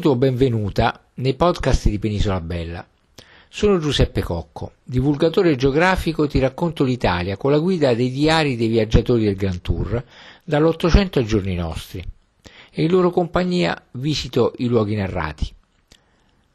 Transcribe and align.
saluto 0.00 0.10
o 0.10 0.16
benvenuta 0.16 1.04
nei 1.16 1.34
podcast 1.34 1.90
di 1.90 1.98
Penisola 1.98 2.40
Bella. 2.40 2.86
Sono 3.50 3.78
Giuseppe 3.78 4.22
Cocco, 4.22 4.72
divulgatore 4.82 5.56
geografico 5.56 6.26
ti 6.26 6.38
racconto 6.38 6.84
l'Italia 6.84 7.36
con 7.36 7.50
la 7.50 7.58
guida 7.58 7.92
dei 7.92 8.10
diari 8.10 8.56
dei 8.56 8.68
viaggiatori 8.68 9.24
del 9.24 9.36
Grand 9.36 9.60
Tour 9.60 10.02
dall'Ottocento 10.42 11.18
ai 11.18 11.26
giorni 11.26 11.54
nostri 11.54 12.02
e 12.70 12.82
in 12.82 12.90
loro 12.90 13.10
compagnia 13.10 13.78
visito 13.92 14.54
i 14.58 14.68
luoghi 14.68 14.94
narrati. 14.94 15.52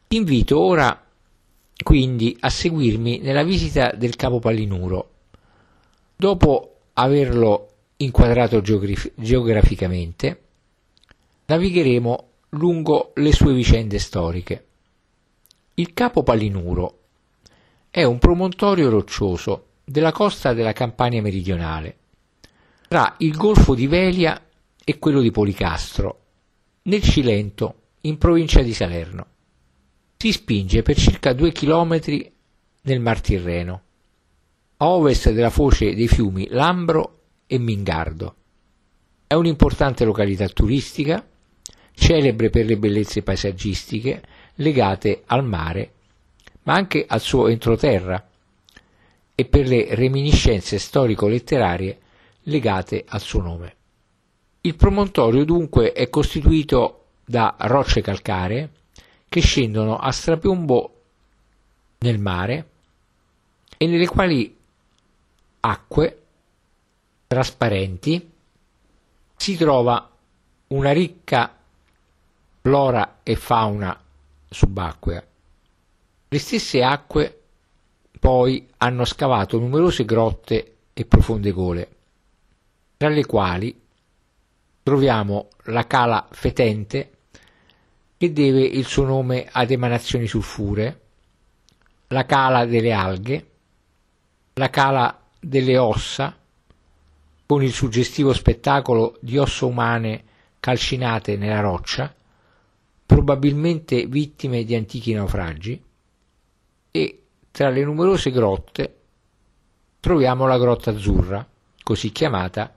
Ti 0.07 0.15
invito 0.15 0.59
ora 0.59 0.99
quindi 1.83 2.35
a 2.39 2.49
seguirmi 2.49 3.19
nella 3.19 3.43
visita 3.43 3.91
del 3.91 4.15
Capo 4.15 4.39
Pallinuro. 4.39 5.09
Dopo 6.15 6.77
averlo 6.93 7.69
inquadrato 7.97 8.61
geograf- 8.61 9.11
geograficamente, 9.13 10.41
navigheremo 11.45 12.29
lungo 12.49 13.11
le 13.15 13.33
sue 13.33 13.53
vicende 13.53 13.99
storiche. 13.99 14.65
Il 15.75 15.93
Capo 15.93 16.23
Palinuro 16.23 16.99
è 17.89 18.03
un 18.03 18.17
promontorio 18.17 18.89
roccioso 18.89 19.67
della 19.83 20.11
costa 20.11 20.53
della 20.53 20.73
Campania 20.73 21.21
meridionale, 21.21 21.97
tra 22.87 23.15
il 23.19 23.35
Golfo 23.35 23.75
di 23.75 23.87
Velia 23.87 24.41
e 24.83 24.99
quello 24.99 25.21
di 25.21 25.31
Policastro, 25.31 26.19
nel 26.83 27.01
Cilento, 27.01 27.75
in 28.01 28.17
provincia 28.17 28.61
di 28.61 28.73
Salerno. 28.73 29.25
Si 30.17 30.31
spinge 30.31 30.81
per 30.81 30.95
circa 30.95 31.33
due 31.33 31.51
chilometri 31.51 32.31
nel 32.81 32.99
Mar 32.99 33.21
Tirreno, 33.21 33.81
a 34.77 34.87
ovest 34.87 35.31
della 35.31 35.49
foce 35.49 35.93
dei 35.93 36.07
fiumi 36.07 36.47
Lambro 36.49 37.19
e 37.47 37.57
Mingardo. 37.57 38.35
È 39.27 39.33
un'importante 39.33 40.05
località 40.05 40.47
turistica 40.47 41.25
celebre 41.95 42.49
per 42.49 42.65
le 42.65 42.77
bellezze 42.77 43.23
paesaggistiche 43.23 44.21
legate 44.55 45.23
al 45.25 45.43
mare, 45.43 45.91
ma 46.63 46.73
anche 46.73 47.05
al 47.07 47.21
suo 47.21 47.47
entroterra, 47.47 48.23
e 49.33 49.45
per 49.45 49.67
le 49.67 49.95
reminiscenze 49.95 50.77
storico-letterarie 50.77 51.99
legate 52.43 53.03
al 53.07 53.21
suo 53.21 53.41
nome. 53.41 53.75
Il 54.61 54.75
promontorio 54.75 55.43
dunque 55.43 55.91
è 55.91 56.09
costituito 56.09 57.05
da 57.25 57.55
rocce 57.57 58.01
calcaree 58.01 58.69
che 59.27 59.41
scendono 59.41 59.97
a 59.97 60.11
strapiombo 60.11 61.01
nel 61.99 62.19
mare 62.19 62.69
e 63.77 63.87
nelle 63.87 64.07
quali 64.07 64.55
acque 65.59 66.21
trasparenti 67.27 68.31
si 69.35 69.57
trova 69.57 70.09
una 70.67 70.91
ricca 70.91 71.54
flora 72.65 73.19
e 73.21 73.35
fauna 73.35 73.95
subacquea. 74.49 75.23
Le 76.29 76.39
stesse 76.39 76.81
acque 76.81 77.41
poi 78.19 78.67
hanno 78.77 79.05
scavato 79.05 79.59
numerose 79.59 80.03
grotte 80.03 80.77
e 80.91 81.05
profonde 81.05 81.51
gole, 81.51 81.89
tra 82.97 83.09
le 83.09 83.23
quali 83.27 83.79
troviamo 84.81 85.49
la 85.65 85.85
cala 85.85 86.27
fetente 86.31 87.11
che 88.17 88.33
deve 88.33 88.63
il 88.63 88.87
suo 88.87 89.05
nome 89.05 89.47
ad 89.51 89.69
emanazioni 89.69 90.25
sulfuree, 90.25 91.01
la 92.07 92.25
cala 92.25 92.65
delle 92.65 92.93
alghe, 92.93 93.49
la 94.53 94.71
cala 94.71 95.21
delle 95.39 95.77
ossa, 95.77 96.35
con 97.45 97.61
il 97.61 97.71
suggestivo 97.71 98.33
spettacolo 98.33 99.19
di 99.21 99.37
ossa 99.37 99.67
umane 99.67 100.23
calcinate 100.59 101.37
nella 101.37 101.59
roccia, 101.59 102.11
probabilmente 103.15 104.07
vittime 104.07 104.65
di 104.65 104.75
antichi 104.75 105.13
naufragi, 105.13 105.81
e 106.91 107.23
tra 107.49 107.69
le 107.69 107.85
numerose 107.85 108.29
grotte 108.29 108.95
troviamo 110.01 110.45
la 110.45 110.57
grotta 110.57 110.91
azzurra, 110.91 111.47
così 111.81 112.11
chiamata 112.11 112.75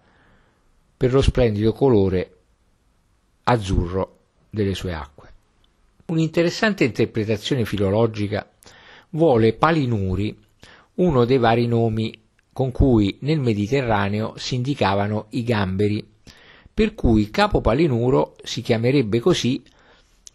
per 0.96 1.12
lo 1.12 1.22
splendido 1.22 1.72
colore 1.72 2.36
azzurro 3.42 4.18
delle 4.48 4.74
sue 4.74 4.92
acque. 4.94 5.32
Un'interessante 6.06 6.84
interpretazione 6.84 7.64
filologica 7.64 8.48
vuole 9.10 9.54
Palinuri 9.54 10.38
uno 10.94 11.24
dei 11.24 11.38
vari 11.38 11.66
nomi 11.66 12.16
con 12.52 12.70
cui 12.70 13.18
nel 13.22 13.40
Mediterraneo 13.40 14.34
si 14.36 14.54
indicavano 14.54 15.26
i 15.30 15.42
gamberi, 15.42 16.08
per 16.72 16.94
cui 16.94 17.28
Capo 17.30 17.60
Palinuro 17.60 18.36
si 18.44 18.62
chiamerebbe 18.62 19.18
così 19.18 19.60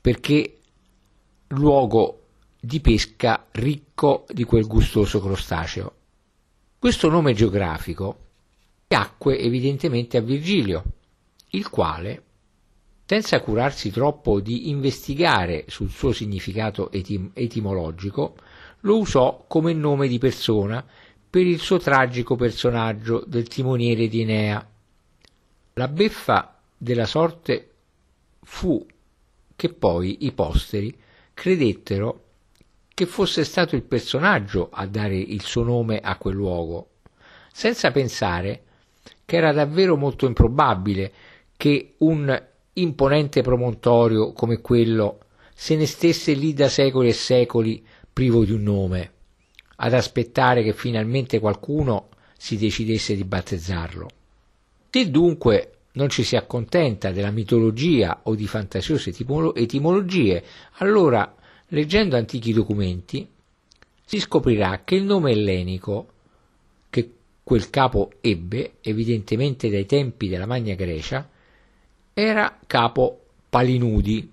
perché 0.04 0.60
luogo 1.48 2.24
di 2.60 2.82
pesca 2.82 3.48
ricco 3.52 4.26
di 4.28 4.44
quel 4.44 4.68
gustoso 4.68 5.22
crostaceo. 5.22 5.94
Questo 6.78 7.10
nome 7.10 7.32
geografico 7.32 8.18
piacque 8.86 9.40
evidentemente 9.40 10.18
a 10.18 10.22
Virgilio, 10.22 10.84
il 11.52 11.70
quale, 11.70 12.24
senza 13.06 13.40
curarsi 13.40 13.92
troppo 13.92 14.42
di 14.42 14.68
investigare 14.68 15.64
sul 15.70 15.90
suo 15.90 16.12
significato 16.12 16.92
etim- 16.92 17.32
etimologico, 17.34 18.36
lo 18.82 18.98
usò 18.98 19.46
come 19.48 19.72
nome 19.72 20.10
di 20.10 20.18
persona 20.18 20.86
per 21.30 21.48
il 21.48 21.60
suo 21.60 21.78
tragico 21.78 22.36
personaggio 22.36 23.24
del 23.26 23.48
timoniere 23.48 24.10
di 24.10 24.20
Enea. 24.20 24.70
La 25.76 25.88
beffa 25.88 26.60
della 26.78 27.06
sorte 27.06 27.72
fu 28.42 28.86
che 29.64 29.70
poi 29.70 30.26
i 30.26 30.34
posteri 30.34 30.94
credettero 31.34 32.24
che 32.94 33.06
fosse 33.06 33.46
stato 33.46 33.78
il 33.78 33.84
personaggio 33.84 34.68
a 34.70 34.86
dare 34.86 35.16
il 35.16 35.42
suo 35.42 35.64
nome 35.64 36.02
a 36.04 36.18
quel 36.18 36.36
luogo, 36.36 36.90
senza 37.50 37.90
pensare 37.92 38.64
che 39.24 39.38
era 39.38 39.54
davvero 39.54 39.96
molto 39.96 40.26
improbabile 40.26 41.14
che 41.56 41.94
un 42.00 42.44
imponente 42.74 43.42
promontorio 43.42 44.34
come 44.34 44.60
quello 44.60 45.20
se 45.54 45.78
ne 45.78 45.86
stesse 45.86 46.34
lì 46.34 46.54
da 46.54 46.68
secoli 46.68 47.08
e 47.08 47.14
secoli 47.14 47.82
privo 48.12 48.44
di 48.44 48.52
un 48.52 48.64
nome, 48.64 49.12
ad 49.78 49.94
aspettare 49.94 50.62
che 50.62 50.74
finalmente 50.74 51.40
qualcuno 51.40 52.10
si 52.38 52.58
decidesse 52.58 53.16
di 53.16 53.24
battezzarlo. 53.24 54.10
Se 54.90 55.10
dunque 55.10 55.78
non 55.94 56.10
ci 56.10 56.24
si 56.24 56.36
accontenta 56.36 57.12
della 57.12 57.32
mitologia 57.32 58.22
o 58.24 58.36
di 58.36 58.48
fantasiose 58.48 59.14
etimologie, 59.56 60.44
allora, 60.78 61.36
leggendo 61.68 62.16
antichi 62.16 62.54
documenti, 62.54 63.28
si 64.06 64.20
scoprirà 64.20 64.82
che 64.84 64.96
il 64.96 65.04
nome 65.04 65.32
ellenico 65.32 66.08
che 66.90 67.12
quel 67.44 67.70
capo 67.70 68.12
ebbe, 68.22 68.76
evidentemente 68.82 69.70
dai 69.70 69.86
tempi 69.86 70.28
della 70.28 70.46
Magna 70.46 70.76
Grecia, 70.76 71.30
era 72.14 72.60
capo 72.66 73.26
Palinudi, 73.50 74.32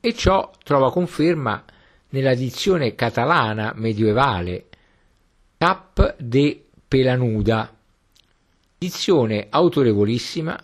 e 0.00 0.14
ciò 0.14 0.50
trova 0.62 0.90
conferma 0.90 1.62
nella 2.10 2.34
dizione 2.34 2.94
catalana 2.94 3.72
medievale 3.76 4.66
Cap 5.58 6.16
de 6.18 6.64
Pelanuda, 6.88 7.76
Dizione 8.82 9.48
autorevolissima 9.50 10.58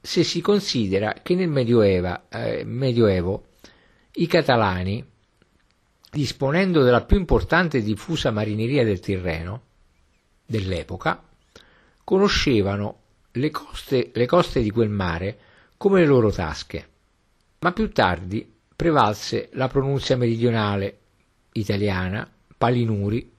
se 0.00 0.24
si 0.24 0.40
considera 0.40 1.12
che 1.22 1.34
nel 1.34 1.50
Medioeva, 1.50 2.28
eh, 2.30 2.64
Medioevo 2.64 3.48
i 4.12 4.26
catalani, 4.26 5.06
disponendo 6.10 6.82
della 6.82 7.04
più 7.04 7.18
importante 7.18 7.76
e 7.76 7.82
diffusa 7.82 8.30
marineria 8.30 8.84
del 8.84 9.00
Tirreno 9.00 9.62
dell'epoca, 10.46 11.22
conoscevano 12.04 13.00
le 13.32 13.50
coste, 13.50 14.12
le 14.14 14.24
coste 14.24 14.62
di 14.62 14.70
quel 14.70 14.88
mare 14.88 15.38
come 15.76 16.00
le 16.00 16.06
loro 16.06 16.30
tasche, 16.30 16.88
ma 17.58 17.70
più 17.70 17.92
tardi 17.92 18.50
prevalse 18.74 19.50
la 19.52 19.68
pronunzia 19.68 20.16
meridionale 20.16 21.00
italiana, 21.52 22.26
Palinuri, 22.56 23.30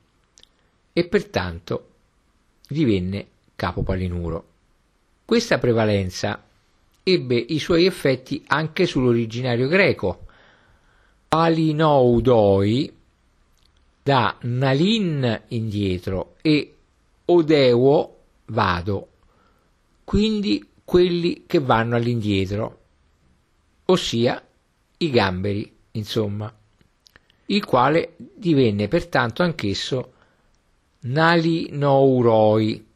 e 0.94 1.08
pertanto 1.08 1.90
divenne 2.68 3.30
capo 3.58 3.82
Palinuro. 3.82 4.46
Questa 5.26 5.58
prevalenza 5.58 6.42
ebbe 7.04 7.36
i 7.36 7.60
suoi 7.60 7.86
effetti 7.86 8.44
anche 8.48 8.86
sull'originario 8.86 9.68
greco. 9.68 10.26
Palinoudoi 11.28 12.96
da 14.04 14.38
Nalin 14.42 15.42
indietro 15.50 16.36
e 16.42 16.76
Odeuo 17.26 18.18
vado, 18.46 19.08
quindi 20.06 20.66
quelli 20.86 21.44
che 21.46 21.60
vanno 21.60 21.98
all'indietro, 21.98 22.80
ossia 23.86 24.42
i 25.00 25.10
gamberi, 25.10 25.76
insomma, 25.92 26.54
il 27.48 27.66
quale 27.66 28.14
divenne 28.16 28.88
pertanto 28.88 29.44
anch'esso 29.44 30.14
Nalinouroi, 31.00 32.87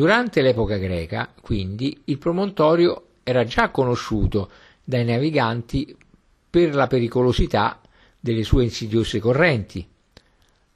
Durante 0.00 0.40
l'epoca 0.40 0.78
greca, 0.78 1.30
quindi, 1.42 2.00
il 2.04 2.16
promontorio 2.16 3.08
era 3.22 3.44
già 3.44 3.68
conosciuto 3.68 4.50
dai 4.82 5.04
naviganti 5.04 5.94
per 6.48 6.74
la 6.74 6.86
pericolosità 6.86 7.82
delle 8.18 8.42
sue 8.42 8.64
insidiose 8.64 9.18
correnti, 9.18 9.86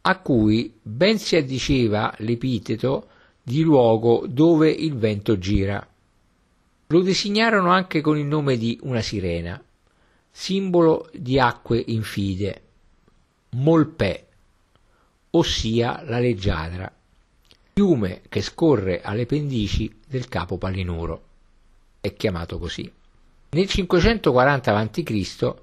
a 0.02 0.18
cui 0.18 0.78
ben 0.82 1.18
si 1.18 1.36
addiceva 1.36 2.14
l'epiteto 2.18 3.08
di 3.42 3.62
luogo 3.62 4.26
dove 4.28 4.70
il 4.70 4.94
vento 4.94 5.38
gira. 5.38 5.88
Lo 6.88 7.00
designarono 7.00 7.70
anche 7.70 8.02
con 8.02 8.18
il 8.18 8.26
nome 8.26 8.58
di 8.58 8.78
una 8.82 9.00
sirena, 9.00 9.58
simbolo 10.30 11.08
di 11.14 11.38
acque 11.40 11.82
infide, 11.86 12.62
Molpè, 13.52 14.26
ossia 15.30 16.02
la 16.04 16.18
leggiadra, 16.18 16.94
fiume 17.74 18.22
che 18.28 18.40
scorre 18.40 19.00
alle 19.02 19.26
pendici 19.26 19.92
del 20.06 20.28
capo 20.28 20.58
Palinuro. 20.58 21.22
È 22.00 22.14
chiamato 22.14 22.60
così. 22.60 22.88
Nel 23.50 23.66
540 23.66 24.76
a.C. 24.76 25.54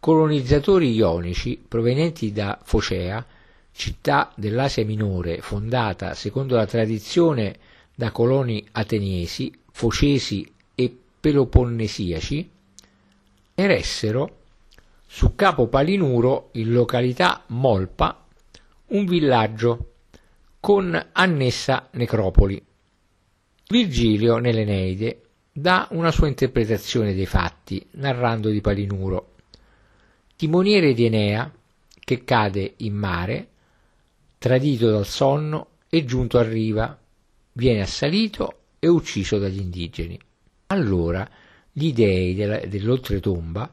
colonizzatori 0.00 0.92
ionici 0.92 1.62
provenienti 1.66 2.32
da 2.32 2.58
Focea, 2.60 3.24
città 3.70 4.32
dell'Asia 4.34 4.84
Minore 4.84 5.40
fondata 5.42 6.14
secondo 6.14 6.56
la 6.56 6.66
tradizione 6.66 7.56
da 7.94 8.10
coloni 8.10 8.66
ateniesi, 8.72 9.52
focesi 9.70 10.52
e 10.74 10.96
peloponnesiaci, 11.20 12.50
eressero 13.54 14.38
su 15.06 15.36
Capo 15.36 15.68
Palinuro, 15.68 16.48
in 16.52 16.72
località 16.72 17.44
Molpa, 17.46 18.26
un 18.86 19.06
villaggio 19.06 19.93
con 20.64 20.98
annessa 21.12 21.90
necropoli. 21.92 22.58
Virgilio 23.68 24.38
nell'Eneide 24.38 25.20
dà 25.52 25.88
una 25.90 26.10
sua 26.10 26.26
interpretazione 26.26 27.12
dei 27.12 27.26
fatti, 27.26 27.86
narrando 27.96 28.48
di 28.48 28.62
Palinuro. 28.62 29.34
Timoniere 30.34 30.94
di 30.94 31.04
Enea, 31.04 31.52
che 32.00 32.24
cade 32.24 32.76
in 32.78 32.94
mare, 32.94 33.48
tradito 34.38 34.90
dal 34.90 35.04
sonno 35.04 35.66
e 35.90 36.06
giunto 36.06 36.38
a 36.38 36.42
riva, 36.44 36.98
viene 37.52 37.82
assalito 37.82 38.60
e 38.78 38.88
ucciso 38.88 39.36
dagli 39.36 39.60
indigeni. 39.60 40.18
Allora 40.68 41.28
gli 41.70 41.92
dei 41.92 42.34
dell'oltretomba, 42.34 43.70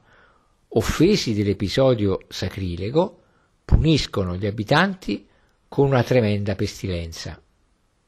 offesi 0.67 1.33
dell'episodio 1.33 2.19
sacrilego, 2.27 3.21
puniscono 3.63 4.35
gli 4.35 4.45
abitanti 4.45 5.29
con 5.71 5.85
una 5.85 6.03
tremenda 6.03 6.53
pestilenza. 6.55 7.41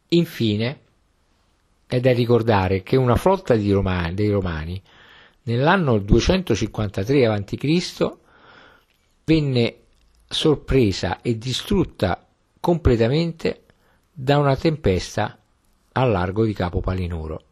Infine, 0.09 0.79
è 1.87 2.01
da 2.01 2.11
ricordare 2.11 2.83
che 2.83 2.97
una 2.97 3.15
flotta 3.15 3.55
romani, 3.55 4.13
dei 4.15 4.29
Romani 4.29 4.83
nell'anno 5.43 5.97
253 5.97 7.25
a.C. 7.25 8.11
venne 9.23 9.75
sorpresa 10.27 11.21
e 11.21 11.37
distrutta 11.37 12.27
completamente 12.59 13.61
da 14.11 14.39
una 14.39 14.57
tempesta 14.57 15.39
al 15.93 16.11
largo 16.11 16.43
di 16.43 16.51
Capo 16.51 16.81
Palinuro. 16.81 17.43